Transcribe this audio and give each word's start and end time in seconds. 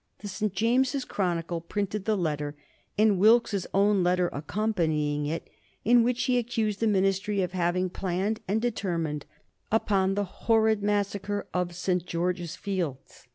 The 0.21 0.27
St. 0.27 0.51
James's 0.51 1.05
Chronicle 1.05 1.61
printed 1.61 2.05
the 2.05 2.17
letter, 2.17 2.55
and 2.97 3.19
Wilkes's 3.19 3.67
own 3.71 4.03
letter 4.03 4.29
accompanying 4.29 5.27
it, 5.27 5.47
in 5.85 6.01
which 6.01 6.23
he 6.23 6.39
accused 6.39 6.79
the 6.79 6.87
Ministry 6.87 7.43
of 7.43 7.51
having 7.51 7.87
planned 7.87 8.39
and 8.47 8.59
determined 8.59 9.27
upon 9.71 10.15
the 10.15 10.23
"horrid 10.25 10.81
massacre 10.81 11.45
of 11.53 11.75
St. 11.75 12.03
George's 12.03 12.55
Fields." 12.55 13.27